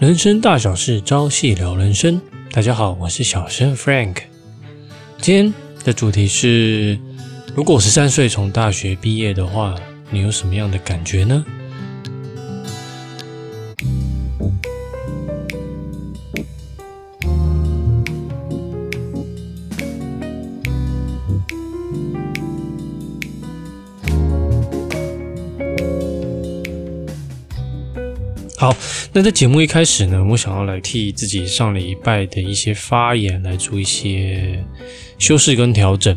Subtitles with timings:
[0.00, 2.18] 人生大小事，朝夕聊人生。
[2.52, 4.16] 大家好，我是小生 Frank。
[5.18, 5.54] 今天
[5.84, 6.98] 的主题是：
[7.54, 9.74] 如果十三岁从大学毕业的话，
[10.08, 11.44] 你有什么样的感觉呢？
[28.60, 28.76] 好，
[29.14, 34.62] 那在节目一开始呢，我想要来替自己上礼拜的一些发言来做一些
[35.18, 36.14] 修饰跟调整。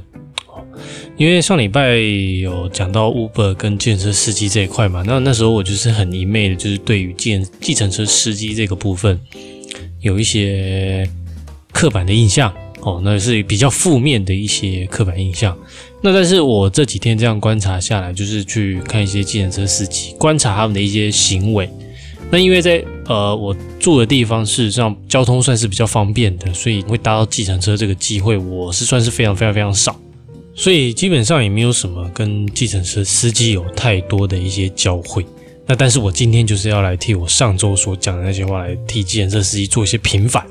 [1.15, 9.17] 因为上礼拜有讲到 Uber 跟计程车司机这一块嘛，那那时候我就是很一昧的，就是对于计计程车司机这个部分
[10.01, 11.07] 有一些
[11.71, 15.57] 刻板的印象哦，那是比较负面的一些刻板印象。
[16.01, 21.69] 那但是我这几天这样观察下来，就是去看一些计程车司机，观察他们的一些行为。
[22.33, 29.95] 那因为在呃我住的地方，事实上交通算是比较方便的，所以会搭到计程车这个机会，我是算是非常非常非常少，
[30.55, 35.23] 所以基本上也没有什么跟计程车司机有太多的一些交汇。
[35.67, 40.43] 那但是我今天就是要来替我上周所讲的那些话来替计程车司机做一些平反。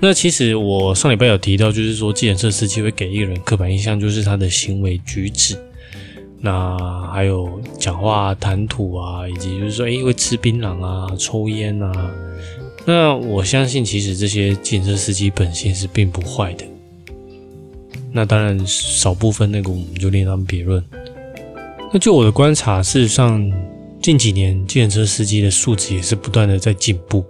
[0.00, 5.56] 那其实我上礼拜有提到，就是说计程车司机会给一个人刻板印象，就是他的行为举止。
[6.44, 6.76] 那
[7.12, 12.10] 还有讲话谈吐啊，以及就是说，哎，会吃槟榔啊，抽烟啊。
[12.84, 16.64] 那我相信，其实这些建设司机本性是并不坏的。
[18.10, 20.84] 那当然，少部分那个我们就另当别论。
[21.92, 23.48] 那就我的观察，事实上
[24.02, 27.24] 近几年计程车司机的素质也是不断的在进步，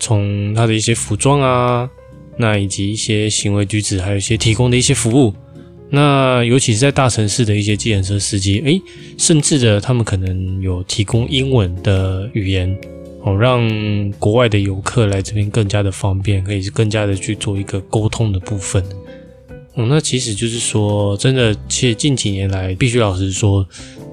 [0.00, 1.90] 从他的一些服装啊，
[2.38, 5.34] 那以及一些行为举止，还有一些提供的一些服务。
[5.88, 8.82] 那尤其是在大城市的一些计程车司机，诶，
[9.16, 12.76] 甚至的他们可能有提供英文的语言，
[13.22, 18.82] 哦，让国外的游客来这边更加的方便，可以更加的去做一个沟通的部分。
[19.74, 23.64] 哦，那其实就是说，真的，其实近几年来，必须老实说，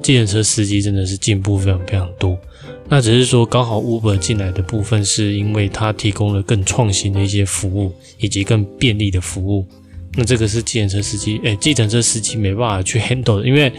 [0.02, 2.38] 计程车司机真的是进步非常非常多。
[2.90, 9.66] 那只是说，刚好 Uber 进来的部分，是因为它提供了更创新的一些服务，以及更便利的服务。
[10.16, 13.72] 那这个是计程车司机，哎，计程车司机没办法去 handle 的，因为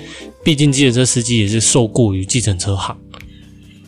[0.43, 2.97] 毕竟计程车司机也是受雇于计程车行，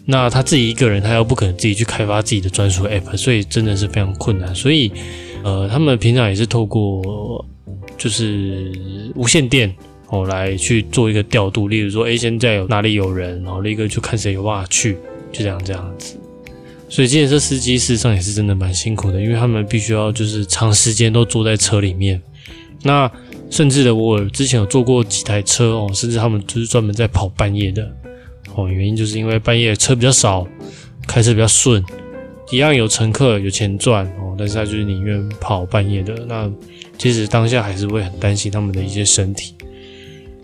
[0.05, 4.55] 那他自己一个人，他又不可能自己去开发自己的专属 app，所以真的是非常困难。
[4.55, 4.93] 所以，
[5.43, 7.45] 呃，他们平常也是透过
[7.99, 8.73] 就是
[9.17, 9.75] 无线电
[10.09, 14.97] 哦来去做一个调度，例如说，哎，现在有哪里有人，然后立刻就看谁有办法去，
[15.33, 16.17] 就这样这样子。
[16.89, 22.23] 所以，计程车司机事实上也是真的蛮辛苦的，因为他们必须要就是长时间都坐在车里面。
[22.87, 23.11] 那
[23.51, 27.87] 甚至的，我之前有坐过几台车哦，甚至他们就是专门在跑半夜的
[28.55, 30.47] 哦，原因就是因为半夜车比较少，
[31.07, 31.85] 开车比较顺，
[32.51, 36.15] 一样有乘客有钱赚哦，但是他就是宁愿跑半夜的。
[36.27, 36.51] 那
[36.97, 39.55] 其实当下还是会很担心他们的一些身体。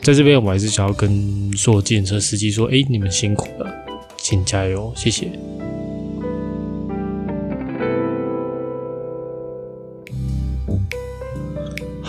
[0.03, 3.73] 在这边，我还是想要跟所有计程车司机说：哎，你们辛苦了，
[4.17, 5.31] 请加油，谢谢。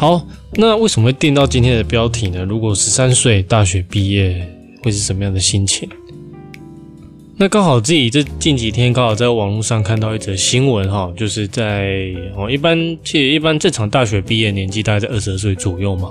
[0.04, 0.22] 好，
[0.56, 2.44] 那为什么会定到今天的标题呢？
[2.44, 4.46] 如果十三岁大学毕业
[4.84, 5.88] 会是什么样的心情？
[7.38, 16.10] 那刚好自己这近几天刚好在网络上看到一则新闻哈，就是在哦，一般其实一般正常大学毕业年纪大概在二十二岁左右嘛，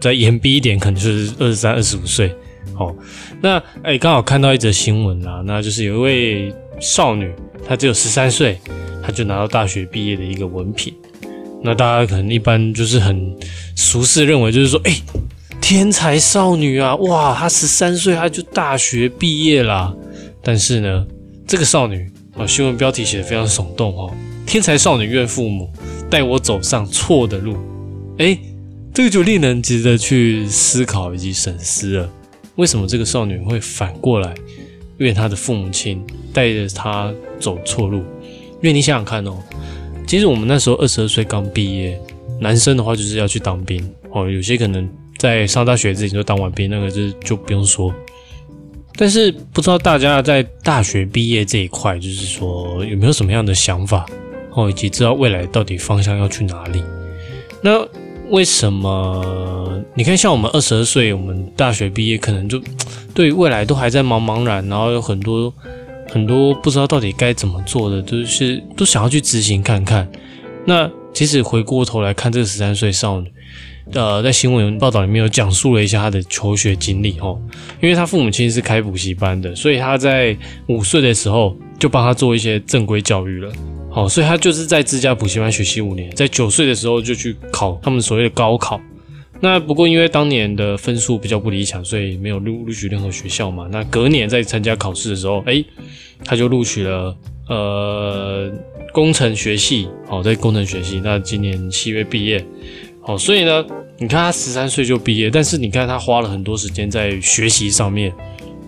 [0.00, 2.34] 再严逼一点可能就是二十三、二十五岁。
[2.72, 2.96] 好，
[3.42, 7.30] 那哎刚好看到一则新闻啦，那就是有一位少女，
[7.66, 8.58] 她只有十三岁，
[9.02, 10.94] 她就拿到大学毕业的一个文凭。
[11.62, 13.36] 那大家可能一般就是很
[13.74, 14.96] 俗世认为，就是说，哎，
[15.60, 19.92] 天才少女啊，哇，她十三岁，她就大学毕业啦。
[20.42, 21.06] 但是呢，
[21.46, 24.14] 这个少女啊，新闻标题写的非常耸动哦，
[24.46, 25.68] 天才少女怨父母
[26.08, 27.56] 带我走上错的路。
[28.18, 28.38] 哎，
[28.94, 32.08] 这个就令人值得去思考以及深思了。
[32.54, 34.32] 为什么这个少女会反过来
[34.98, 36.00] 怨她的父母亲
[36.32, 37.98] 带着她走错路？
[37.98, 39.36] 因为你想想看哦。
[40.08, 42.00] 其实我们那时候二十二岁刚毕业，
[42.40, 43.78] 男生的话就是要去当兵
[44.10, 44.26] 哦。
[44.26, 44.88] 有些可能
[45.18, 47.94] 在上大学之前就当完兵，那个就就不用说。
[48.96, 54.06] 但是不知道大家在大学毕业这一块，就是说有没有什么样的想法
[54.52, 56.82] 哦，以及知道未来到底方向要去哪里？
[57.60, 57.86] 那
[58.30, 62.58] 为什么你看像我们二十二岁，我们大学毕业可能就
[63.12, 65.52] 对未来都还在茫茫然，然后有很多。
[66.10, 70.08] 很多不知道到底该怎么做的，都是都想要去执行看看。
[70.64, 73.32] 那其实回过头来看这个十三岁少女，
[73.92, 77.40] 呃，在新闻报道里面有讲述了一下她的求学经历哦，
[77.80, 83.52] 因为她父母亲是开补习班的，所以她在五岁的时候就帮她做一些正规教育了。
[83.90, 88.78] 好，所以他就是在自家补习班学习五年，在九岁的时候就去考他们所谓的高考。
[89.40, 93.68] 那不过因为当年的分数比较不理想，所以没有录录取任何学校嘛。
[93.70, 95.64] 那隔年在参加考试的时候，哎，
[96.24, 97.16] 他就录取了
[97.48, 98.50] 呃
[98.92, 99.86] 工程学系。
[100.08, 102.44] 好，在工程学系，那今年七月毕业。
[103.00, 103.64] 好，所以呢，
[103.98, 108.12] 你看他十三岁就毕业，但是你看他花了很多时间在学习上面。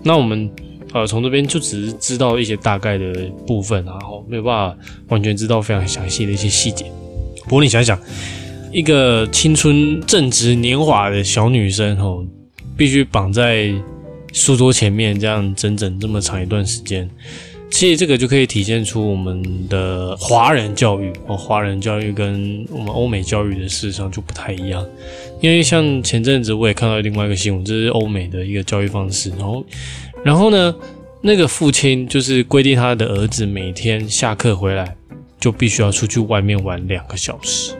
[0.03, 0.49] 那我们
[0.93, 3.13] 呃从这边就只是知道一些大概的
[3.45, 4.77] 部分，然后没有办法
[5.09, 6.85] 完全知道非常详细的一些细节。
[7.43, 7.99] 不过你想想。
[8.71, 12.25] 一个青春正值年华的小女生哦，
[12.77, 13.69] 必须绑在
[14.31, 17.09] 书桌前面这样整整这么长一段时间，
[17.69, 24.85] 其实这个就可以体现出我们的华人教育哦，华人教育跟我们欧美教育的事实上就不太一样。
[25.41, 29.65] 因为像前阵子我也看到另外一个新闻，这是欧美的一个教育方式，然后，
[30.23, 30.73] 然后呢，
[31.21, 34.95] 那个父亲就是规定他的儿子每天下课回来
[35.41, 37.73] 就必须要出去外面玩两个小时。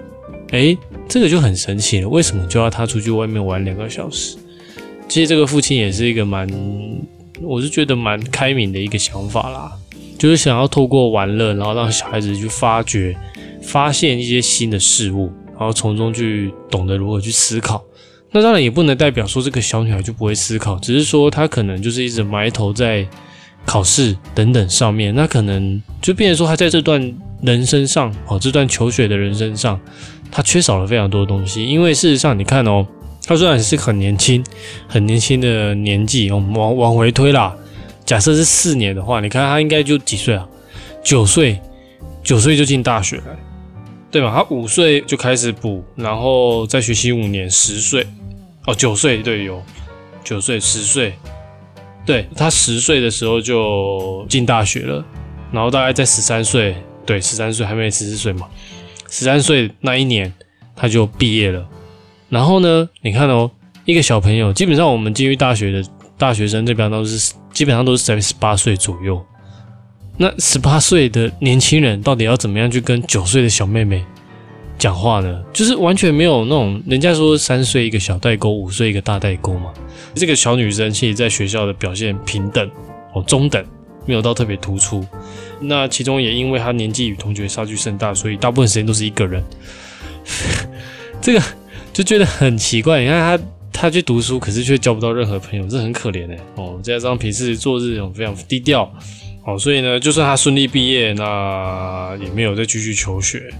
[0.51, 0.77] 哎，
[1.07, 2.07] 这个就很神奇了。
[2.07, 4.37] 为什么就要他出去外面玩两个小时？
[5.07, 6.47] 其实这个父亲也是一个蛮，
[7.41, 9.71] 我是觉得蛮开明的一个想法啦，
[10.17, 13.15] 就是想要透过玩乐，然后让小孩子去发掘、
[13.61, 17.83] 发现一些新的事物，然后从中去懂得如何去思考。
[18.31, 23.05] 那当然也不能代表说这个小女孩就不会思考，只是说她可能就是一直埋头在
[23.65, 29.79] 考试等等上面，那可能就变成说她在这段人生上，哦，这段求学的人生上。
[30.31, 32.87] 他缺少了非常多的东西，因为事实上，你看哦，
[33.25, 34.43] 他虽然是很年轻、
[34.87, 37.55] 很年轻的年纪，我们往往回推啦，
[38.05, 40.47] 假设是四年的话，你看他应该就几岁啊？
[41.03, 41.59] 九岁，
[42.23, 43.23] 九岁就进大学了，
[44.09, 44.31] 对吧？
[44.33, 48.07] 他五岁就开始补，然后再学习五年，十岁，
[48.67, 49.61] 哦，九岁，对，有
[50.23, 51.13] 九岁、十岁，
[52.05, 55.03] 对他十岁的时候就进大学了，
[55.51, 56.75] 然后大概在十三岁，
[57.05, 58.47] 对，十三岁还没十四岁嘛。
[59.11, 60.33] 十三岁那一年，
[60.75, 61.67] 他就毕业了。
[62.29, 63.51] 然后呢，你看哦，
[63.83, 65.83] 一个小朋友，基本上我们进入大学的
[66.17, 69.21] 大学生这边都是基本上都是在十八岁左右。
[70.17, 74.01] 那十八岁的年轻人到底要怎么样去跟九岁的小妹妹
[74.77, 75.43] 讲话呢？
[75.51, 79.73] 就是完全没有那种人家说三岁一个小代沟，五岁一个大代沟嘛。
[80.15, 82.69] 这个小女生其实在学校的表现平等
[83.13, 83.61] 哦，中等，
[84.05, 85.05] 没有到特别突出。
[85.61, 89.43] 那其中也因为他年纪与同学差距甚大，所以大部分时间都是一个人。
[91.21, 91.41] 这个
[91.93, 93.01] 就觉得很奇怪。
[93.01, 96.37] 你看他，他去读书，可是却交不到任何朋友，这很可怜哎。
[96.55, 98.91] 哦，加上平时做事这种非常低调，
[99.45, 103.53] 哦，所以呢，就算他顺利毕业，那也没有再继续求学。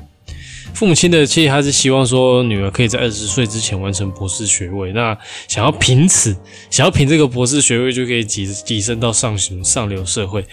[0.74, 5.15] 父母亲的其实他是希望说女儿可以在二十岁之前完成博士学位，那
[5.48, 6.36] 想要凭此，
[6.69, 10.45] 想要凭这个博士学位就可以跻跻身到上行上流社会。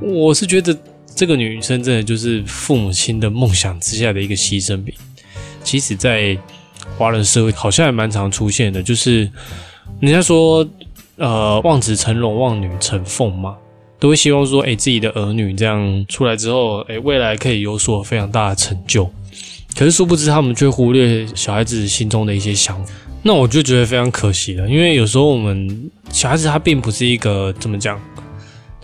[0.00, 0.76] 我是觉得
[1.14, 4.94] 这个女生真的就是父母亲的梦想之下的一个牺牲品。
[5.62, 6.36] 其实，在
[6.98, 9.30] 华人社会好像还蛮常出现的，就是
[10.00, 10.66] 人家说，
[11.16, 13.56] 呃，望子成龙，望女成凤嘛，
[13.98, 19.10] 都会希望说，哎，自己的儿女这样出来之后，哎，未来可以有所非常大的成就。
[19.74, 22.92] 可是殊不知，他们却忽略小孩子心中的一些想法。
[23.22, 27.98] 那我就觉得非常可惜了，因为有时候我们小孩子他并不是一个怎么讲。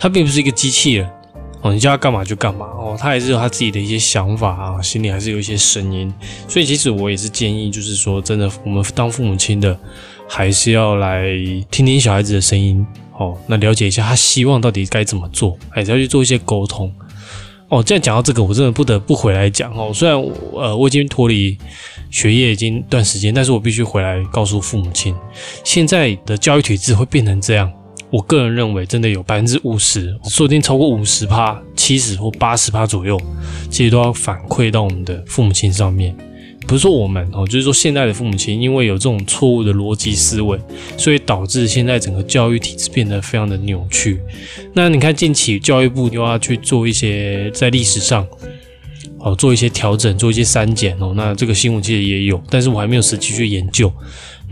[0.01, 1.09] 他并不是一个机器人
[1.61, 6.11] 哦，你叫他干嘛就干嘛哦，他还是有他自己的一些想法啊，心里还是有一些声音。
[6.49, 9.79] 所以其实我也是建议，就是说真的，我们当父母亲的
[10.27, 11.27] 还是要来
[11.71, 12.85] 听听小孩子的声音
[13.19, 16.91] 哦，那了解一下他希望到底该怎么做，还是要去做一些沟通
[17.69, 17.83] 哦。
[17.83, 19.93] 这样讲到这个，我真的不得不回来讲哦。
[19.93, 20.19] 虽然
[20.55, 21.59] 呃我已经脱离
[22.11, 25.15] 学业已经一段时间，但是我必须回来告诉父母亲，
[25.63, 27.71] 现在的教育体制会变成这样。
[28.11, 33.21] 我个人认为，真的有百分之五十，说不定超过五十趴、七十或八十趴左右，
[33.71, 36.15] 其实都要反馈到我们的父母亲上面。
[36.67, 40.59] 不是说我们哦，就是说现在的父母亲，因为有这种错误的逻辑思维，
[40.97, 44.21] 所以导致现在整个教育体制变得非常的扭曲。
[44.75, 48.27] 那你看，近期教育部又要去做一些在历史上
[49.19, 51.13] 哦做一些调整，做一些删减哦。
[51.17, 53.91] 那这个新闻其实也有，但是我还没有实际去研究。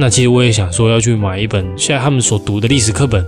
[0.00, 3.25] 那其实我也想说要去买一本现在他们所读的历史课本，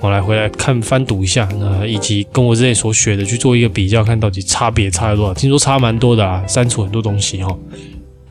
[0.00, 5.34] 我来回来看翻读一下，那以及跟我之前所学的去做一个比较，看到底差别差了多少？
[5.34, 7.54] 听说差蛮多的啊，删除很多东西哈。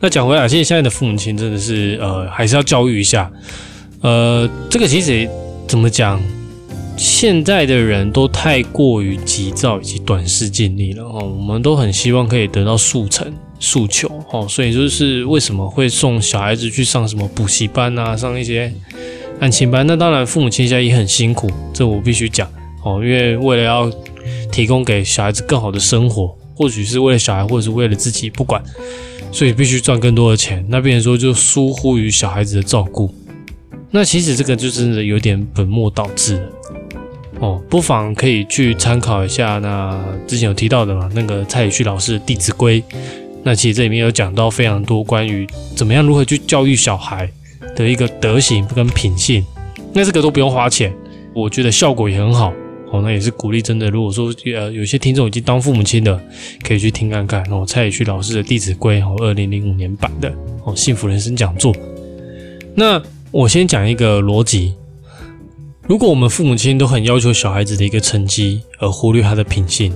[0.00, 3.30] 那讲回来，其实现在的父母亲真的是呃，还是要教育一下。
[4.00, 5.28] 呃，这个其实
[5.68, 6.20] 怎么讲？
[6.96, 13.32] 现在的人都太过于急躁以及短视尽力了哦，我们都很希望可以得到速成。
[13.64, 18.72] 诉求哦，所以就是为什么会送小孩子去上什么补习班啊，上一些
[19.40, 19.86] 案情班？
[19.86, 22.46] 那当然，父母亲现在也很辛苦，这我必须讲
[22.84, 23.90] 哦，因为为了要
[24.52, 28.62] 提供给小孩子更好的生活，或许是为了小孩，或者是为了自己，不管，
[29.32, 30.64] 所以必须赚更多的钱。
[30.68, 33.12] 那变成说就疏忽于小孩子的照顾，
[33.90, 36.42] 那其实这个就真的有点本末倒置了。
[37.40, 39.58] 哦，不妨可以去参考一下。
[39.58, 42.80] 那之前有提到的嘛，那个蔡宇旭老师的《弟子规》，
[43.44, 45.46] 那其实这里面有讲到非常多关于
[45.76, 47.30] 怎么样如何去教育小孩
[47.76, 49.44] 的一个德行跟品性。
[49.92, 50.92] 那这个都不用花钱，
[51.34, 52.52] 我觉得效果也很好。
[52.90, 53.90] 哦，那也是鼓励真的。
[53.90, 56.20] 如果说呃有些听众已经当父母亲的，
[56.62, 57.64] 可以去听看看哦。
[57.66, 60.32] 蔡宇旭老师的《弟子规》哦，二零零五年版的
[60.64, 61.74] 哦，幸福人生讲座。
[62.74, 64.74] 那我先讲一个逻辑。
[65.86, 69.92] 如果我们父母亲都很要求小孩子的一个成绩，而忽略他的品性，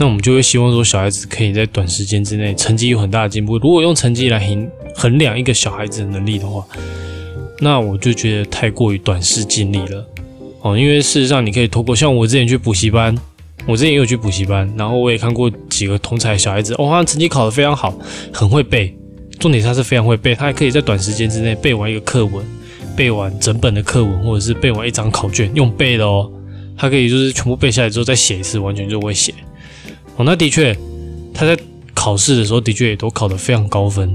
[0.00, 3.58] 那我们就会希望说小孩子可以在短时间之内成绩有很大的进步。
[3.58, 6.66] 如果用成绩来衡衡量一个小孩子的能力的话，
[7.60, 10.06] 那我就觉得太过于短视近利了
[10.62, 10.78] 哦。
[10.78, 13.14] 因为事实上，你可以透过像我之前去补习班，
[13.66, 17.94] 我之前也有去补习班，然后我也看过几个同才小孩子，哦，他成绩考得非常好，
[18.32, 18.96] 很会背，
[19.38, 22.42] 重点他是非常会背，他还可以在短时间之内背完一个课文。
[22.96, 26.32] 背完整本的课文，或者是背完一张考卷，用背的哦，
[26.74, 29.34] 他可以就是全部背下来之后再写一次，完全就会写。
[30.24, 30.76] 那的确，
[31.32, 31.58] 他在
[31.94, 34.14] 考试的时候的确也都考得非常高分。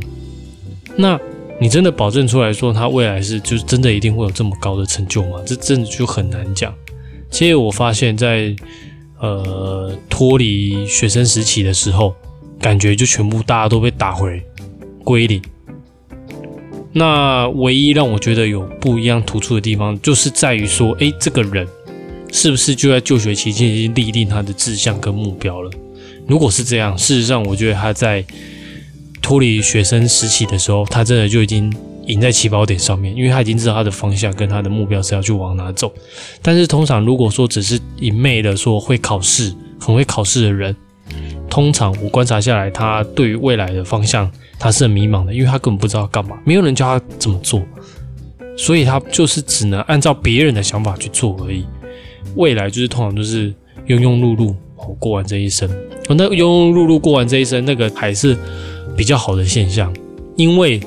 [0.95, 1.19] 那
[1.59, 5.39] 你真的保证出来说他未来是就是真的一定会有这么高的成就吗？
[5.45, 6.74] 这真的就很难讲。
[7.29, 8.55] 其实我发现，在
[9.19, 12.13] 呃脱离学生时期的时候，
[12.59, 14.41] 感觉就全部大家都被打回
[15.03, 15.41] 归零。
[16.93, 21.67] 那唯一让我觉得有不一样突出的地方，就是在于说，诶，这个人
[22.31, 25.69] 是不是就在就学期间已经立定他的志向跟目标了？
[26.27, 28.24] 如果是这样，事实上，我觉得他在
[29.22, 31.74] 脱离学生时期的时候，他真的就已经
[32.08, 35.94] 赢在起跑点上面，因为他已经知道他的方向跟他的目标是要去往哪走。
[36.41, 40.75] 但是，通常如果说只是一昧的说会考试、很会考试的人，
[41.50, 44.32] 通常我观察下来，他对于未来的方向。
[44.58, 47.62] 他是很迷茫的，因为他根本不知道干嘛，没有人教他怎么做，
[48.58, 51.65] 所以他就是只能按照别人的想法去做而已。
[52.36, 53.53] 未来就是通常就是
[53.88, 54.55] 庸庸碌碌
[54.94, 55.70] 过完这一生。
[56.10, 58.38] 那庸庸碌碌过完这一生，那个还是
[58.96, 59.94] 比较好的现象，
[60.36, 60.80] 因为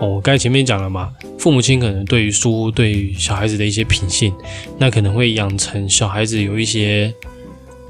[0.00, 4.32] 哦，我刚才前面讲了嘛，父母亲可能对于疏忽对于小孩子的一些品性，
[4.78, 7.14] 那可能会养成小孩子有一些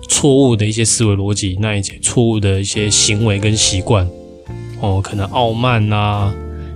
[0.06, 4.06] 错误的一些思维逻辑，那一些错误的一些行为跟习惯。
[4.80, 6.30] 哦，可能傲慢呐，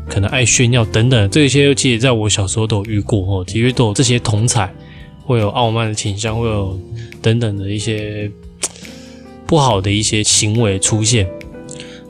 [0.08, 4.72] 可能爱炫耀等等，这些其实在我小时候都有遇过哦，其实都有这些同彩
[5.26, 6.80] 会有傲慢的倾向，会有
[7.20, 8.30] 等等的一些
[9.46, 11.28] 不好的一些行为出现。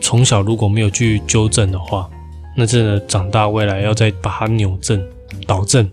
[0.01, 2.09] 从小如果没有去纠正的话，
[2.57, 5.03] 那真的长大未来要再把它扭正、
[5.47, 5.91] 导正，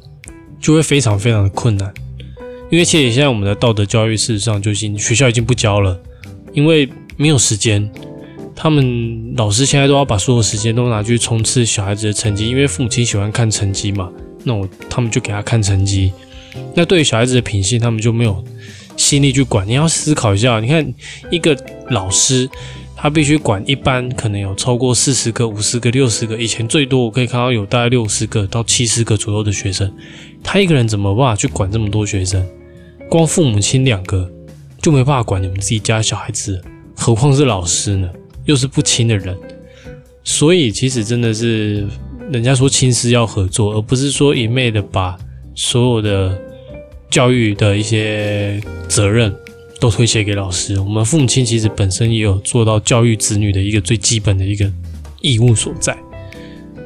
[0.59, 1.93] 就会非常非常的困难。
[2.71, 5.99] 因为其实现在我们的道德教育事实上就已经学校已经不教了，
[6.53, 7.89] 因为没有时间。
[8.55, 14.09] 他们老师现在都要把所有时间都拿去冲刺小孩子的成绩，因为父母亲喜欢看成绩嘛。
[14.45, 16.13] 那我他们就给他看成绩。
[16.73, 18.41] 那对于小孩子的品性，他们就没有
[18.97, 19.67] 心力去管。
[19.67, 20.93] 你要思考一下，你看
[21.31, 21.57] 一个
[21.89, 22.49] 老师，
[22.95, 29.91] 他必须管一班可能有超过四十个、五十个、六十个，以前最多我可以看到有大概六十个到七十个左右的学生。
[30.43, 32.45] 他一个人怎么办法去管这么多学生？
[33.09, 34.29] 光父母亲两个
[34.81, 36.61] 就没办法管你们自己家小孩子，
[36.95, 38.09] 何况是老师呢？
[38.45, 39.35] 又是不亲的人，
[40.23, 41.87] 所以其实真的是
[42.31, 45.17] 人家说亲师要合作，而不是说一昧的把
[45.55, 46.39] 所有的
[47.15, 49.33] 教育的一些责任
[49.79, 50.77] 都推卸给老师。
[50.77, 54.69] 我们父母亲其实本身也有做到教育子女的一个最基本的一个
[55.21, 55.95] 义务所在。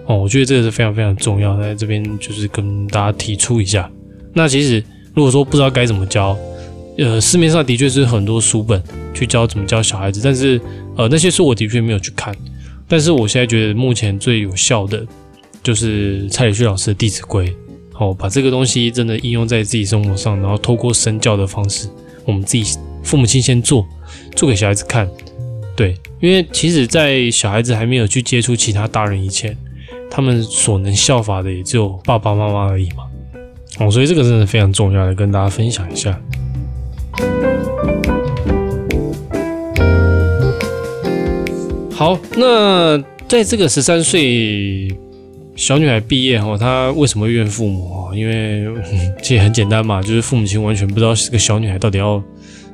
[0.05, 3.89] 哦，我觉得这个是非常非常重要，在这边就是跟大家提出一下。
[4.31, 4.83] 那其实
[5.15, 6.37] 如果说不知道该怎么教，
[6.99, 8.79] 呃，市面上的确是很多书本
[9.15, 10.61] 去教怎么教小孩子，但是。
[10.95, 12.35] 呃，那些书我的确没有去看，
[12.85, 15.07] 但是我现在觉得目前最有效的
[15.63, 17.47] 就是蔡礼旭老师的《弟子规》。
[17.99, 21.89] 哦，把这个东西真的应用在自己生活上，然后透过身教的方式，
[22.25, 23.85] 我们自己父母亲先做，
[24.35, 25.05] 做给小孩子看。
[25.75, 29.55] 对，因为其实，在小孩子还没有去接触其他大人以前，
[30.09, 33.03] 他们所能效法的也只有爸爸妈妈而已嘛。
[33.79, 36.17] 哦，所以这个真的非常重要，来跟大家分享一下。
[41.91, 44.87] 好，那在这个十三岁
[45.59, 48.13] 小女孩毕业后，她为什么怨父母？
[48.15, 48.65] 因为
[49.21, 52.23] 其实很简单嘛，就是父母亲完全不知道这个小女孩到底要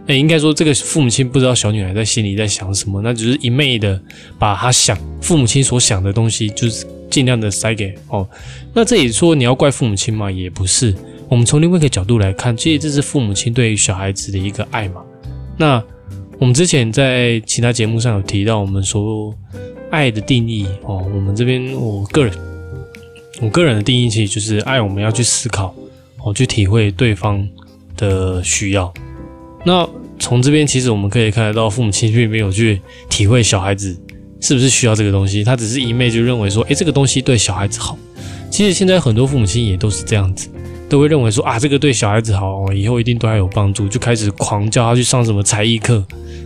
[0.05, 3.99] 哎，应该说这个父母亲不知道小女孩在心里在想什么，那只是一昧的
[4.37, 8.29] 把她想父母亲所想的东西，就是尽量的塞给哦。
[8.71, 10.93] 那这里说你要怪父母亲嘛，也不是。
[11.27, 15.01] 我们从另外一个角度来看，其实这是父母亲对于小孩子的一个爱嘛。
[15.57, 15.83] 那
[16.37, 19.35] 我们之前在其他节目上有提到，我们说
[19.89, 22.31] 爱的定义哦，我们这边我个人
[23.41, 25.75] 我个人的定义其实就是爱，我们要去思考
[26.23, 27.47] 哦，去体会对方
[27.97, 28.93] 的需要。
[29.65, 29.87] 那
[30.19, 33.95] 从这边其实我们可以看得到，父母亲并没有去体会小孩子
[34.39, 37.97] 是不是需要这个东西，他只是一昧就认为说，诶，这个东西对小孩子好。
[38.49, 40.47] 其实现在很多父母亲也都是这样子，
[40.87, 46.05] 都会认为说啊，这个对小孩子好，以后一定对他有帮助，就开始狂叫他去上什么才艺课，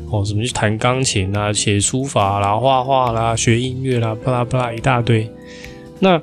[0.09, 5.29] 哦，什么去弹钢琴啊、写书法啦、画画啦、学音乐啦，巴拉巴拉一大堆。
[5.99, 6.19] 那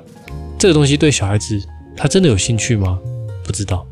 [0.57, 1.61] 这个东西对小孩子
[1.95, 2.99] 他真的有兴趣吗？
[3.43, 3.85] 不知道，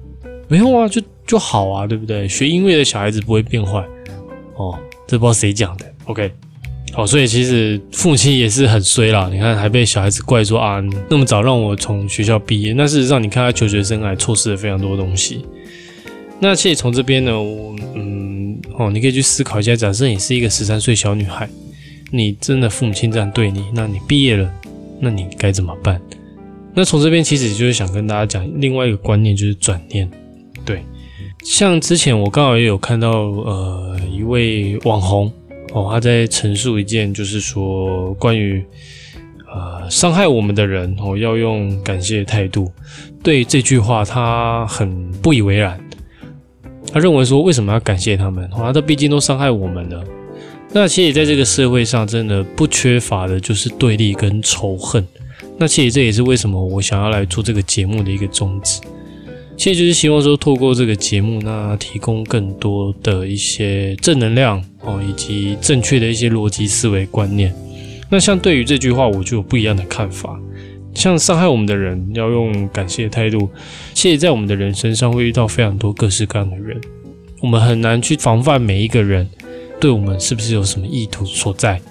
[0.47, 1.01] 没有啊，就。
[1.27, 2.27] 就好啊，对不对？
[2.27, 3.83] 学音乐的小孩子不会变坏
[4.57, 5.85] 哦，这不知道谁讲的。
[6.05, 6.31] OK，
[6.93, 9.27] 好，所以其实父亲也是很衰啦。
[9.33, 10.79] 你看，还被小孩子怪说啊，
[11.09, 12.73] 那么早让我从学校毕业。
[12.73, 15.43] 那事实上，你看他求学生涯错失了非常多东西。
[16.39, 21.49] 那其实从这边呢，我嗯哦，你可以去思考一下，假设你是一个十三岁小女孩，
[22.11, 24.47] 你真的父母亲这样对你，那你毕业了，
[24.99, 25.99] 那你该怎么办？
[26.75, 30.09] 那从这边其实就是想跟大家讲另外一个观念，就是转念，
[30.65, 30.83] 对。
[31.43, 35.31] 像之前我刚好也有看到，呃，一位网红
[35.73, 38.65] 哦，他在陈述一件，就是说关于
[39.53, 42.71] 呃伤害我们的人哦，要用感谢态度。
[43.23, 45.79] 对这句话，他很不以为然。
[46.91, 48.49] 他认为说，为什么要感谢他们？
[48.51, 50.03] 哦，他毕竟都伤害我们了。
[50.71, 55.05] 那其实在这个社会上，真的不缺乏的就是对立跟仇恨。
[55.57, 58.81] 那其实这也是为什么我想要来做这个节目的一个宗旨。
[59.57, 67.55] 其实就是希望说，透过这个节目，那提供更多的一些正能量哦，以及正确的一些逻辑思维观念。
[68.09, 70.37] 那像对于这句话，我就有不一样的看法。
[70.93, 73.49] 像伤害我们的人，要用感谢的态度。
[73.93, 76.79] 其实，在我们的人身上会遇到非常多各式各样的人，
[77.41, 79.25] 我们很难去防范每一个人
[79.79, 81.81] 对我们是不是有什么意图所在。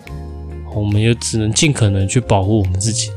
[0.75, 3.09] 我们也只能尽可能去保护我们自己。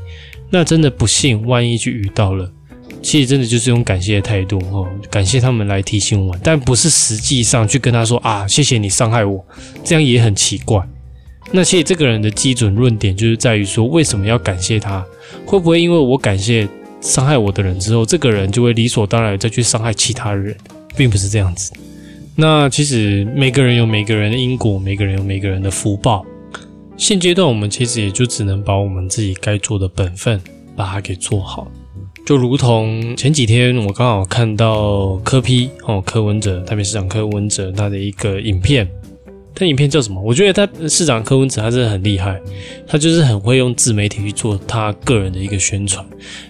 [0.49, 2.51] 那真的不幸，万一去遇到了。
[3.01, 9.45] 其实真的就是用感谢的态度哦，感谢他们来提醒我，但不是实际上去跟他说啊，谢谢你伤害我，
[9.83, 10.81] 这样也很奇怪。
[11.51, 15.05] 那其实这个人的基准论点就是在于说，为什么要感谢他？
[15.45, 16.67] 会不会因为我感谢
[16.99, 20.55] 伤害我的人之后，这个人就会理所当然再去伤害其他人，
[20.95, 21.71] 并不是这样子。
[22.35, 26.25] 那其实每个人有每个人的因果，每个人有每个人的福报。
[26.97, 30.41] 现阶段我们其实也就只能把我们自己该做的本分
[30.75, 31.71] 把它给做好。
[32.25, 38.89] 就如同前几天我刚好看到柯批哦，柯文哲台北市长柯文哲他的一个影片，
[39.53, 40.19] 他影片叫什么？
[40.21, 42.41] 我觉得他市长柯文哲他真的很厉害，
[42.87, 46.03] 他就是很会用自媒体去做他个人的一个宣传。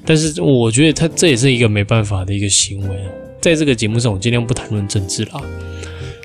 [0.06, 2.98] 但是我觉得他这也是一个没办法的一个行为。
[3.42, 5.42] 在这个节目上，我尽量不谈论政治啦，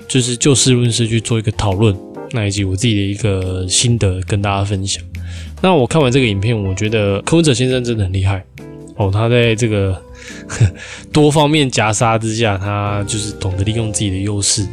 [0.07, 1.95] 就是就事论事去做一个讨论，
[2.33, 5.01] 那以及我自己的一个心得跟大家分享。
[5.61, 8.43] 那我看完这个影片，我觉得柯文哲先生真的很厉害。
[8.97, 9.99] 哦，他在这个
[11.13, 14.67] 多方面夹杀之下，他就是懂得利用自己的优势，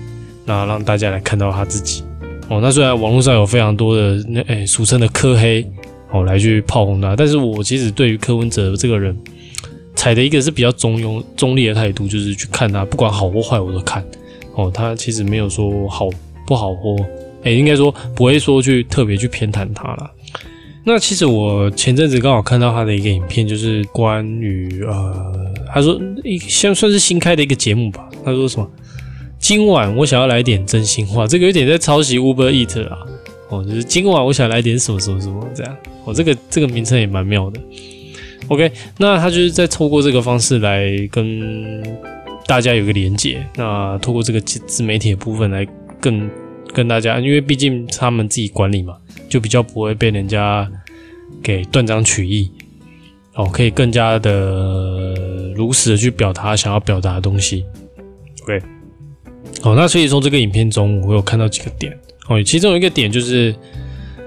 [0.44, 2.02] 那让大家来看到他自己。
[2.48, 5.64] 哦，那虽然网络上有非常多的那哎俗称的科黑
[6.10, 9.16] 哦来去炮轰他，但是我其实对于柯文哲这个人，
[9.94, 14.04] 采的一个是比较中庸中立的态度，就是去看他不管好或坏我都看。
[14.56, 16.08] 哦，他其实没有说好
[16.46, 16.96] 不好或
[17.42, 20.10] 哎，应该说不会说去特别去偏袒他了。
[20.82, 28.08] 那其实我前阵子刚好看到他的一个影片，就是关于呃，他说一像算是新开的一个节目吧。
[28.24, 28.68] 他说什么？
[29.38, 32.98] 今晚我想要来点真心话，这个有点在抄袭 Uber Eat 啊。
[33.50, 35.76] 哦，就是今晚我想来点什么什么什么这样。
[36.04, 37.60] 哦，这个这个名称也蛮妙的。
[38.48, 41.82] OK，那他就是在透过这个方式来跟
[42.46, 43.44] 大家有个连接。
[43.54, 45.66] 那透过这个自媒体的部分来
[46.00, 46.28] 更
[46.72, 48.96] 跟大家，因为毕竟他们自己管理嘛。
[49.28, 50.68] 就比较不会被人家
[51.40, 52.50] 给断章取义，
[53.36, 57.64] 哦，可以更加的如实的去表达想要表达的东西。
[58.42, 58.60] OK，
[59.62, 61.96] 好，那所以从这个影片中，我有看到几个点
[62.28, 63.54] 哦，其中有一个点就是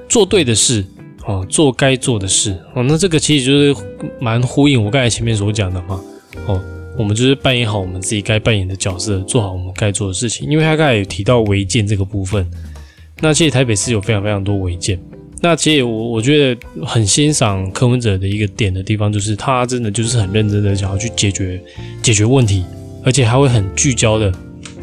[0.07, 0.85] 做对的事
[1.25, 3.75] 哦，做该做的事哦，那这个其实就是
[4.21, 5.99] 蛮呼应我刚才前面所讲的嘛
[6.47, 6.63] 哦，
[6.97, 10.49] 我们就是扮演好我们自己该扮演的角色，做好我们该做的事情。
[10.49, 12.49] 因为他刚才有提到违建这个部分。
[13.21, 14.99] 那其实台北市有非常非常多违建。
[15.41, 21.61] 那其实我我觉得很欣赏柯文哲的一个点的地方，就是他真的就是很认真的想要去解决
[22.01, 22.63] 解决问题，
[23.03, 24.31] 而且还会很聚焦的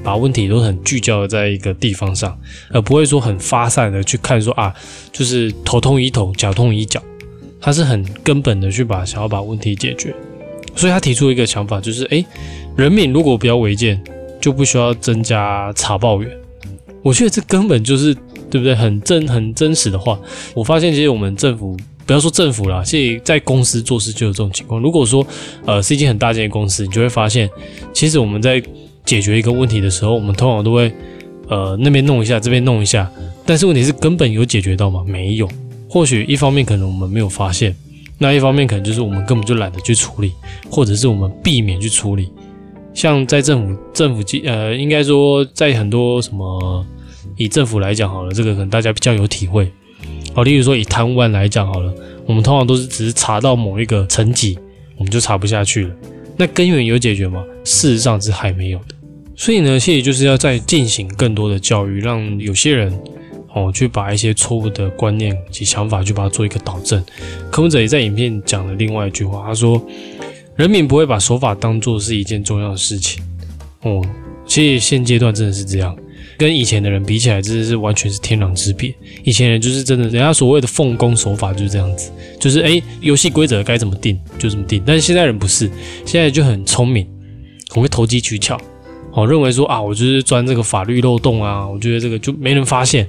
[0.02, 2.38] 把问题都很聚焦在一个地方上，
[2.70, 4.74] 而不会说很发散的去看说啊，
[5.12, 7.02] 就是头痛医头，脚痛医脚，
[7.60, 10.14] 他是很根本的去把想要把问题解决。
[10.76, 12.24] 所以他提出一个想法，就是哎，
[12.76, 14.02] 人民如果不要违建，
[14.40, 16.30] 就不需要增加查报员。
[17.02, 18.14] 我觉得这根本就是
[18.50, 18.74] 对不对？
[18.74, 20.18] 很真很真实的话。
[20.54, 24.80] 我发现其实我们政府不要说政府啦，其实在公司做事就有这种情况。
[24.82, 25.26] 如果说
[25.64, 27.48] 呃是一间很大间的公司，你就会发现，
[27.92, 28.62] 其实我们在
[29.06, 30.92] 解决一个问题的时候，我们通常都会
[31.48, 33.10] 呃那边弄一下，这边弄一下。
[33.46, 35.02] 但是问题是根本有解决到吗？
[35.06, 35.48] 没有。
[35.88, 37.74] 或许一方面可能我们没有发现，
[38.22, 40.34] 那一方面可能就是我们根本就懒得去处理，
[40.70, 42.30] 或者是我们避免去处理。
[42.92, 46.84] 像在政府政府机呃，应该说在很多什么
[47.36, 49.72] 以政府来讲好了，这个可能大家比较有体会。
[50.34, 51.94] 好，例如说以贪污案来讲好了，
[52.26, 54.58] 我们通常都是只是查到某一个层级，
[54.98, 55.94] 我们就查不下去了。
[56.36, 57.42] 那根源有解决吗？
[57.64, 58.94] 事实上是还没有的。
[59.34, 62.92] 所以呢，谢谢就是要再进行更多的教育，让有些人
[63.54, 67.04] 哦去把一些错误的观念及想法去把它做一个导正。
[67.50, 69.80] 柯文哲也在影片讲了另外一句话，他说。
[70.56, 73.22] 人民不会把守法当做是一件重要的事情，
[73.80, 74.04] 哦，
[74.44, 75.96] 其实现阶段真的是这样，
[76.36, 78.94] 跟以前的人比起来，真的是完全是天壤之别。
[79.24, 84.82] 以前人就是真的，人家所谓的奉公守法就是这样子，就是哎，游戏规则该怎么定就怎么定。
[84.84, 85.70] 但是现在人不是，
[86.04, 87.08] 现在就很聪明，
[87.70, 88.60] 很会投机取巧，
[89.12, 93.08] 哦，认为说啊，我就是钻这个法律漏洞啊，我觉得这个就没人发现。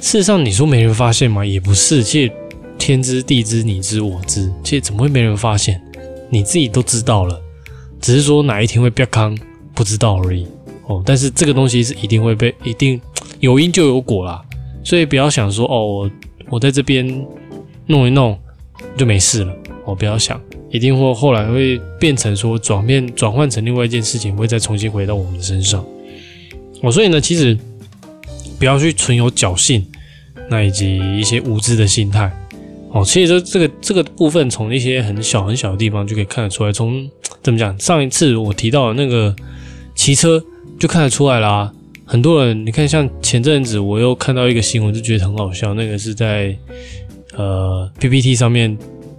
[0.00, 1.44] 事实上，你说没人发现吗？
[1.44, 2.32] 也不是，其实
[2.78, 5.80] 天知地知，你知我知，其实怎么会没人发现？
[6.30, 7.40] 你自己都知道了，
[8.00, 9.36] 只是说哪一天会变康
[9.74, 10.46] 不知道而已
[10.86, 11.02] 哦。
[11.04, 13.00] 但是这个东西是一定会被，一定
[13.40, 14.40] 有因就有果啦。
[14.82, 16.10] 所以不要想说哦，我
[16.48, 17.06] 我在这边
[17.86, 18.38] 弄一弄
[18.96, 19.54] 就没事了。
[19.84, 20.40] 哦，不要想，
[20.70, 25.84] 一定会后来会变成说转变转换成另外一件事情，会再重新回到我们的身上。
[26.82, 27.58] 哦，所以呢，其实
[28.58, 29.84] 不要去存有侥幸，
[30.48, 32.30] 那以及一些无知的心态。
[32.92, 36.72] 哦，其实这这个这个部分，从一些很小很小的地方就可以看得出来。
[36.72, 37.08] 从
[37.42, 39.34] 怎么讲，上一次我提到的那个
[39.94, 40.42] 骑车
[40.78, 41.72] 就看得出来啦。
[42.04, 45.72] 很多人，你看，像前阵子我又看到一个新闻，就觉得很好笑。
[45.74, 46.56] 那个是在
[47.36, 48.76] 呃 PPT 上面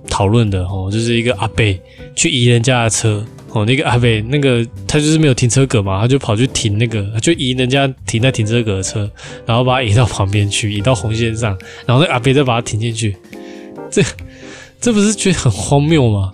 [0.09, 1.79] 讨论的哦，就是一个阿贝
[2.15, 9.09] 去移人家的车哦，那个阿贝那个他就是没有停车格嘛，他就跑去停那个，就移人家停在停车格的车，
[9.45, 13.15] 然后把它移到旁边去，移到红线上，然后那阿贝再把它停进去。
[13.89, 14.01] 这
[14.79, 16.31] 这不是觉得很荒谬吗？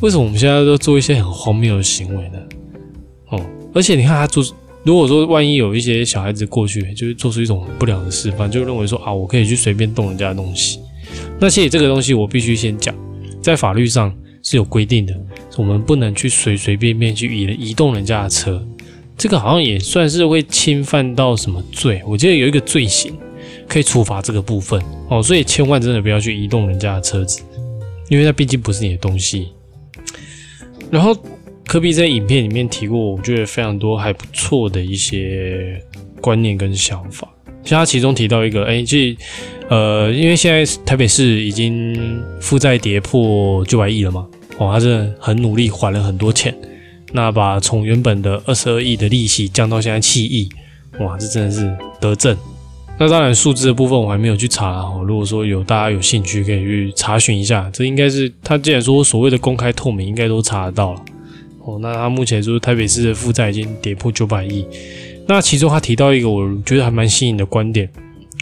[0.00, 2.38] 为什么我们现在都做一些很荒谬的行为呢？
[3.30, 4.44] 哦，而且你看他做，
[4.84, 10.78] 如果说万一有一些小孩子过去，就是做出一种不良的示范，就认为说啊，我可以去随便动人家的东西。
[11.40, 12.94] 那其实这个东西我必须先讲，
[13.42, 15.14] 在法律上是有规定的，
[15.56, 18.64] 我们不能去随随便便去移移动人家的车。
[19.16, 22.02] 这个好像也算是会侵犯到什么罪？
[22.06, 23.12] 我记得有一个罪行。
[23.66, 27.40] 可以处罚这个部分哦，所以千万真的不要去移动人家的车子，
[28.08, 29.52] 因为它毕竟不是你的东西。
[30.90, 31.16] 然后
[31.66, 35.80] 科比在影片里面提过，我觉得非常多还不错的一些
[36.20, 37.32] 观念跟想法，
[37.64, 39.16] 像他其中提到一个，哎，这
[39.70, 44.26] 呃，因为现在台北市已经负债跌破九百亿了嘛，
[44.58, 46.52] 哦，他真的很努力还了很多钱，
[47.12, 50.48] 那把从原本的二十二亿的利息降到现在七亿，
[50.98, 52.36] 哇，这真的是得正。
[52.98, 55.04] 那当然，数字的部分我还没有去查哦。
[55.06, 57.70] 如果说有大家有兴趣，可以去查询一下。
[57.72, 61.00] 这应该是他既然说所谓的公开透明，应该都查得到了
[61.64, 61.78] 哦。
[61.80, 64.66] 那他目前就是台北市的负债已经跌破九百亿。
[65.28, 67.88] 那其中他提到一个我觉得还蛮新颖的观点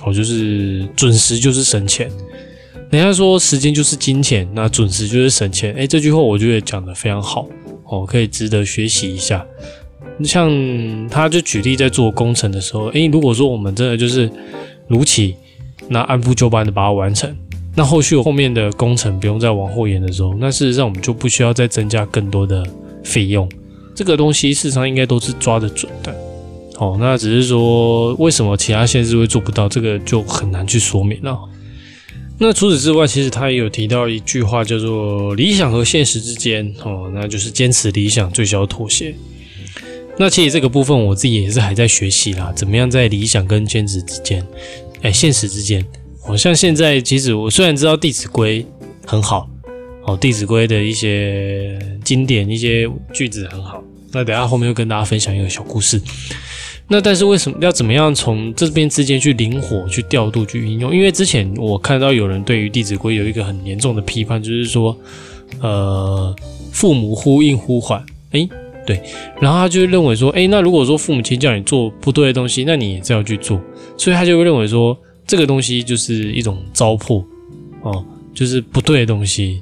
[0.05, 2.11] 哦，就是准时就是省钱。
[2.91, 5.75] 人家说时间就是金钱，那准时就是省钱。
[5.75, 7.47] 哎，这句话我觉得讲的非常好
[7.85, 9.45] 哦，可以值得学习一下。
[10.25, 10.51] 像
[11.09, 14.31] 他就举例在做工程的时候，诶，如果说我们真的就是
[14.87, 15.37] 如期，
[15.89, 17.37] 那按部就班的把它完成，
[17.77, 22.65] 那后续后面的工程不用再往后延的时候，那事实上我们就不需要再增加更多的
[23.05, 23.49] 费用。
[23.95, 26.15] 这个东西事实上应该都是抓得准的。
[26.79, 31.39] 哦，那只是说为什么其他县市会做不到，这个就很难去说明了。
[32.39, 39.13] 那除此之外，其实他也有提到一句话，叫做理想和现实之间，哦，那就是坚持理想，最小妥协。
[40.17, 44.47] 那其实这个部分我自己也是还在学习啦，怎么样在理想跟坚持之间，
[45.03, 45.85] 哎，现实之间，
[46.21, 48.63] 好像现在其实我虽然知道《弟子规》
[49.05, 49.51] 很好，
[50.05, 56.01] 哦，《弟子规》的一些经典一些句子很好，那等下后面又跟大家分享一个小故事。
[56.89, 60.95] 那但是为什么要怎么样从这边之间去灵活去调度去运用？
[60.95, 64.97] 因为之前我看到有人对于《弟子规》有一个很严重的批判，就是说，
[65.61, 66.35] 呃，
[66.73, 68.49] 父母呼应呼唤，哎。
[68.87, 68.99] 对，
[69.39, 73.61] 然后他就认为说，哎，那如果说父母亲叫你做不对的东西，那你也是要去做，
[73.99, 74.97] 所以他就会认为说，
[75.27, 77.23] 这个东西就是一种糟粕
[77.83, 79.61] 哦，就是不对的东西。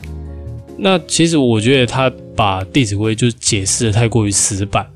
[0.79, 4.87] 那其实我觉得他把《弟子规》就解释的太过于死板，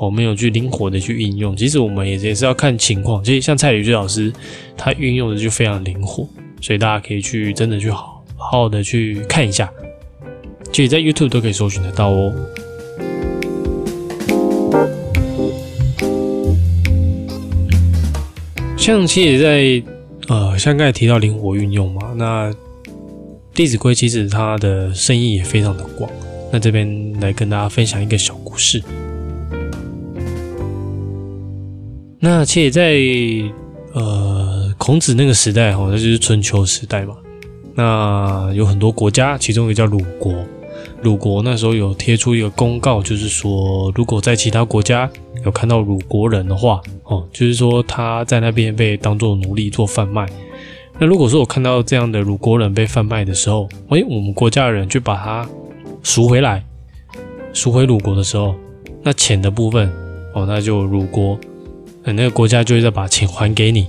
[0.00, 1.54] 我没有去灵活的去运用。
[1.54, 4.32] 其实我们也也是要看情况，其实像蔡宇居老师，
[4.76, 6.26] 他运用的就非常灵活，
[6.62, 9.70] 所以大家可以去真的去好好的去看一下，
[10.72, 12.34] 其实在 YouTube 都可以搜寻得到哦。
[18.78, 19.82] 像其实，在
[20.28, 22.50] 呃，像刚才提到灵活运用嘛，那。
[23.52, 26.10] 弟子规其实它的生意也非常的广，
[26.50, 28.82] 那这边来跟大家分享一个小故事。
[32.22, 32.98] 那其实，在
[33.94, 37.16] 呃孔子那个时代哈，那就是春秋时代嘛。
[37.74, 40.34] 那有很多国家，其中一个叫鲁国。
[41.02, 45.10] 鲁国那时候有贴出一个公告，就是说，如果在其他国家
[45.46, 50.26] 有看到鲁国人的话，哦，就是说他在那边被当做奴隶做贩卖。
[50.98, 55.48] 那如果说我看到这样的鲁国人被贩卖的时候，哎，我们国家的人去把他
[56.02, 56.62] 赎回来，
[57.54, 58.54] 赎回鲁国的时候，
[59.02, 59.90] 那钱的部分
[60.34, 61.38] 哦，那就鲁国，
[62.12, 63.86] 那个国家就会再把钱还给你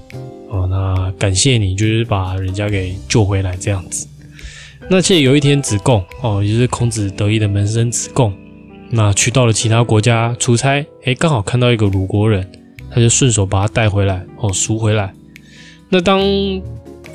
[0.49, 4.07] 哦，那感谢你，就是把人家给救回来这样子。
[4.89, 8.33] 那其实有一天子贡哦，也就是孔子得意的门生子贡，
[8.89, 12.45] 那去到了其他国家出差，哎，刚好看到一个鲁国人，
[12.89, 15.13] 他就顺手把他带回来哦，赎回来。
[15.89, 16.21] 那当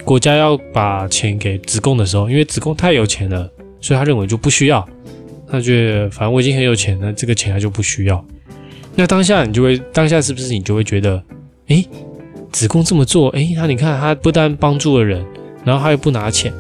[0.04, 4.86] 国家要把钱给子贡的时候，因为子贡太有钱了，所以他认为就不需要。
[5.48, 8.24] 他觉得反正我已经很有钱了，这个钱他就不需要。
[8.96, 11.22] 那当下你就会，当下是不是你就会觉得，
[11.68, 11.85] 哎，
[12.50, 15.24] 子贡这么做，哎，那你看他不但帮助了人，
[15.64, 16.52] 然后他又不拿钱，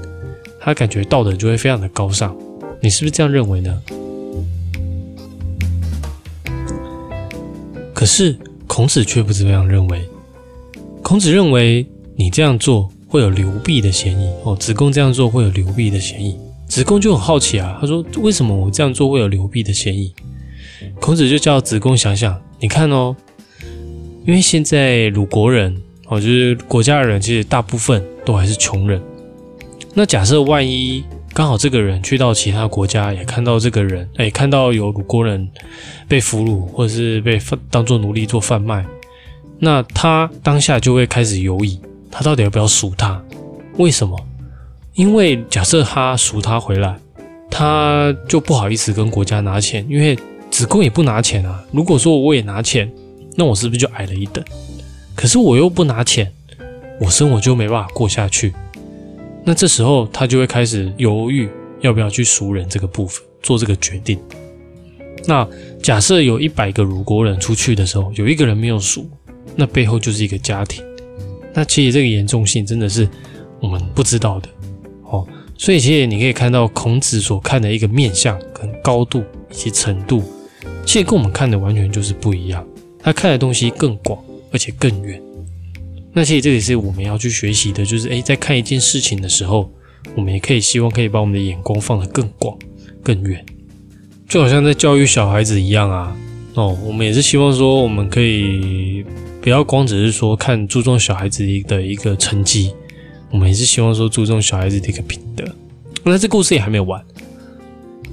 [0.60, 2.36] 他感觉道德就会非常的高尚。
[2.82, 3.82] 你是不是这样认为呢？
[7.94, 10.06] 可是孔子却不这样认为。
[11.02, 12.90] 孔子认为你这样做。
[13.08, 16.36] 会有流弊的嫌疑哦，子贡这样做会有流弊的嫌疑。
[16.68, 20.12] 子贡就很好奇啊，他说：“为什么我这样做会有流弊的嫌疑？”
[21.00, 23.14] 孔子就叫子贡想想，你看哦，
[24.26, 25.76] 因为现在鲁国人
[26.08, 29.00] 哦，就是国家的人，其实大部分都还是穷人。
[29.94, 35.48] 那假设万一刚好这个人去到其他国家，也看到这个人，哎，看到有鲁国人
[36.06, 38.84] 被俘虏或者是被当做奴隶做贩卖，
[39.58, 41.80] 那他当下就会开始犹疑。
[42.10, 43.22] 他到底要不要赎他？
[43.76, 44.18] 为什么？
[44.94, 46.96] 因为假设他赎他回来，
[47.50, 50.18] 他就不好意思跟国家拿钱，因为
[50.56, 51.62] 子贡也不拿钱啊。
[51.70, 52.90] 如果说我也拿钱，
[53.34, 54.42] 那我是不是就矮了一等？
[55.14, 56.32] 可是我又不拿钱，
[56.98, 58.54] 我生活就没办法过下去。
[59.44, 61.46] 那这时候他就会开始犹豫
[61.82, 64.18] 要不要去赎人这个部分，做这个决定。
[65.26, 65.46] 那
[65.82, 69.06] 假设有一百个鲁国人出去的时候，有一个人没有赎，
[69.56, 70.82] 那背后就是一个家庭。
[71.52, 73.06] 那其实这个严重性真的是
[73.60, 74.48] 我们不知道的
[75.02, 80.22] 哦，所以其实你可以看到孔子所看的一个面相跟高度以及程度，
[80.86, 82.66] 其实跟我们看的完全就是不一样。
[83.00, 84.18] 他看的东西更广
[84.50, 85.20] 而且更远。
[86.14, 89.70] 那其实这也是我们要去学习的，就是诶，在看一件事情的时候，
[90.14, 92.56] 我们也可以希望可以把我们的眼光放得更广
[93.02, 93.44] 更远，
[94.26, 96.16] 就好像在教育小孩子一样啊。
[96.54, 99.04] 哦，我们也是希望说我们可以。
[99.42, 102.72] 不要光只是说看注重小孩子的一个成绩，
[103.30, 105.44] 我们也是希望说注重小孩子的一个品德。
[106.02, 107.00] 那这故事也还没有完。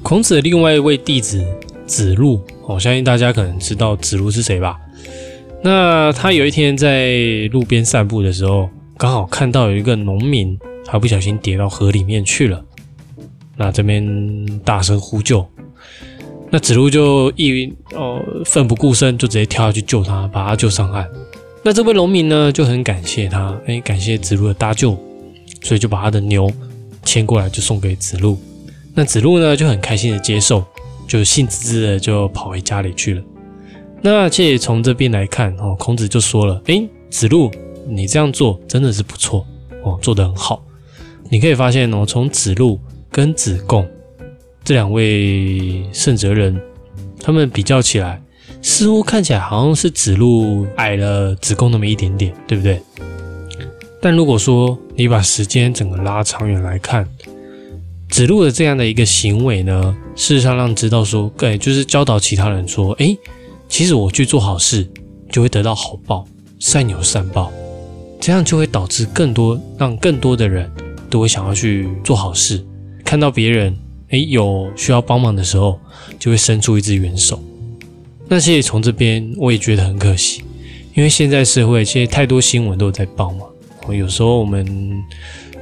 [0.04, 1.44] 孔子的另外一位弟子
[1.88, 4.80] 子路，我相信大家可能知道子路是谁吧？
[5.64, 12.64] 那他有一天在路边散步的时候，刚好看到有一个农民，他不小心跌到河里面去了。
[13.56, 15.46] 那这边大声呼救。
[16.50, 21.08] 那子路就一哦奋不顾身，就直接跳下去救他，把他救上岸。
[21.64, 24.98] 那这位农民呢就很感谢他，哎，感谢子路的搭救，
[25.62, 26.52] 所以就把他的牛
[27.04, 28.38] 牵过来，就送给子路。
[28.94, 30.64] 那子路呢就很开心的接受，
[31.08, 33.24] 就兴滋滋的就跑回家里去了。
[34.02, 37.50] 那其实从这边来看哦，孔子就说了，哎，子路，
[37.88, 39.46] 你这样做真的是不错
[39.84, 40.66] 哦，做得很好。
[41.30, 43.88] 你可以发现哦，从子路跟子贡。
[44.64, 46.62] 这两位圣哲人，
[47.20, 48.22] 他们比较起来，
[48.62, 52.82] 似乎看起来好像是子路矮了子贡那么一点点，对不对？
[54.02, 57.08] 但如果说你把时间整个拉长远来看，
[58.14, 63.18] 子路的这样的一个行为呢，事实上让知道说，对，就是教导其他人说，哎，
[63.68, 64.88] 其实我去做好事，
[65.32, 66.24] 就会得到好报，
[66.60, 67.52] 善有善报，
[68.22, 70.72] 这样就会导致更多，让更多的人
[71.10, 72.64] 都会想要去做好事，
[73.04, 73.76] 看到别人。
[74.10, 75.80] 哎，有需要帮忙的时候，
[76.20, 77.42] 就会伸出一只援手。
[78.28, 80.44] 那其实从这边我也觉得很可惜，
[80.94, 83.48] 因为现在社会其实太多新闻都在报嘛。
[83.92, 85.04] 有时候我们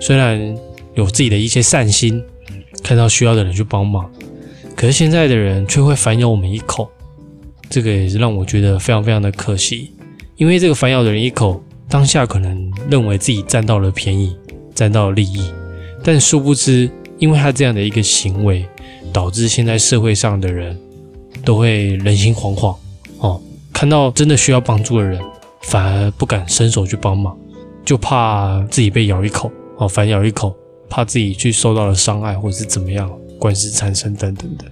[0.01, 0.53] 虽然
[0.95, 2.21] 有自己的一些善心，
[2.83, 4.09] 看到需要的人去帮忙，
[4.75, 6.89] 可是现在的人却会反咬我们一口，
[7.69, 9.91] 这个也是让我觉得非常非常的可惜。
[10.35, 14.35] 因为这个反咬的人一口，当下可能认为自己占到了便宜，
[14.73, 15.51] 占到了利益，
[16.03, 16.89] 但殊不知，
[17.19, 18.65] 因为他这样的一个行为，
[19.13, 20.77] 导致现在社会上的人
[21.45, 22.75] 都会人心惶惶
[23.19, 23.41] 哦，
[23.71, 25.21] 看到真的需要帮助的人，
[25.61, 27.37] 反而不敢伸手去帮忙。
[27.83, 30.55] 就怕自己被咬一口哦，反咬一口，
[30.91, 34.65] 怕自己去受到了伤害，或者是怎么样，官司缠身等等的。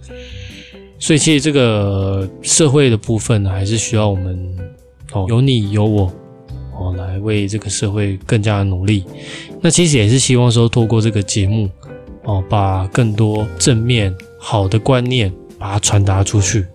[1.00, 4.54] 所以，其实这个社会的部分呢，还是需要我们
[5.14, 6.12] 哦，有你有我
[6.78, 9.06] 哦，来为这个社会更加的努力。
[9.62, 11.70] 那其实也是希望说，透过这个节目
[12.26, 16.66] 哦，把更多正面好的观念把它传达出去。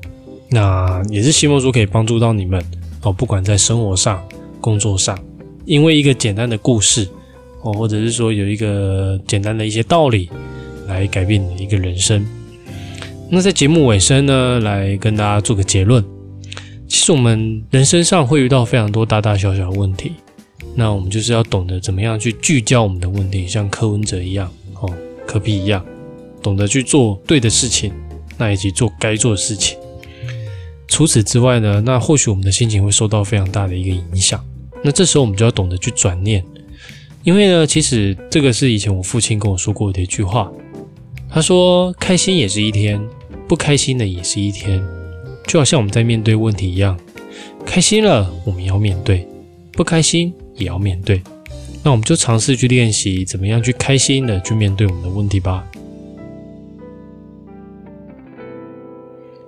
[0.48, 2.64] 那也是希望说，可以帮助到你们
[3.02, 4.26] 哦，不管在生活上、
[4.58, 5.18] 工作上。
[5.66, 7.08] 因为一个简单的故事，
[7.64, 10.30] 哦，或者是说有一个简单的一些道理，
[10.86, 12.24] 来改变你一个人生。
[13.30, 16.04] 那在节目尾声呢，来跟大家做个结论。
[16.86, 20.12] 其实我们人生上会遇到非常多大大小小的问题，
[20.76, 24.92] 那我们就是要懂得怎么样去聚焦我们的问题，像柯文哲一样，哦，
[25.26, 25.84] 科比一样，
[26.42, 27.92] 懂得去做对的事情，
[28.36, 29.78] 那以及做该做的事情。
[30.86, 34.44] 除此之外呢，那或许我们的心情会受到非常大的一个影响。
[34.82, 36.44] 那这时候我们就要懂得去转念，
[37.24, 40.52] 因为呢，其实这个是以前我父亲跟我说过的一句话。
[41.30, 43.00] 他说：“开心也是一天，
[43.48, 44.80] 不开心的也是一天，
[45.46, 46.96] 就好像我们在面对问题一样，
[47.64, 49.26] 开心了我们要面对，
[49.72, 51.20] 不开心也要面对。
[51.82, 55.64] 那我们就尝试去练习，怎么样去开心的去面对我们的问题吧。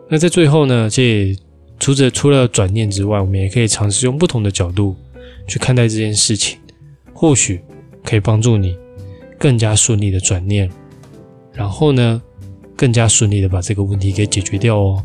[0.08, 1.36] 那在最后呢，这
[1.78, 4.96] 除了除了转念之外，我们也可以尝试用不同的角度。”
[5.46, 6.58] 去看待这件事情，
[7.16, 7.61] 或许
[8.05, 8.76] 可以帮助你
[9.38, 10.70] 更加顺利的转念，
[11.52, 12.20] 然后呢，
[12.76, 15.02] 更加顺利的把这个问题给解决掉哦。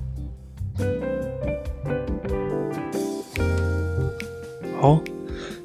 [4.79, 4.99] 好，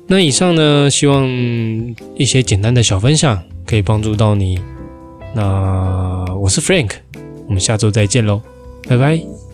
[0.06, 1.26] 那以上呢，希望
[2.14, 4.59] 一些简单的小分享可以帮助到你。
[5.35, 6.92] 那我是 Frank，
[7.46, 8.40] 我们下周再见喽，
[8.88, 9.45] 拜拜。